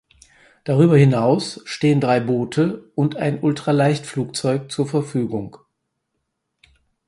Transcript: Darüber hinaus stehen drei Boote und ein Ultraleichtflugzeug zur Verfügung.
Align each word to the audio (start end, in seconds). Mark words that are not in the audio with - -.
Darüber 0.63 0.97
hinaus 0.97 1.61
stehen 1.63 2.01
drei 2.01 2.19
Boote 2.21 2.89
und 2.95 3.17
ein 3.17 3.39
Ultraleichtflugzeug 3.39 4.71
zur 4.71 4.87
Verfügung. 4.87 5.57